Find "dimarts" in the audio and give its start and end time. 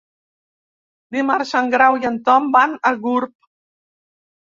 1.17-1.53